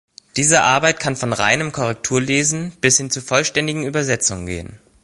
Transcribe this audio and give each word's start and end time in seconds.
Diese 0.35 0.63
Arbeit 0.63 0.99
kann 0.99 1.15
von 1.15 1.31
reinem 1.31 1.71
Korrekturlesen 1.71 2.71
bis 2.81 2.97
hin 2.97 3.11
zu 3.11 3.21
vollständigen 3.21 3.83
Übersetzungen 3.85 4.47
gehen. 4.47 4.79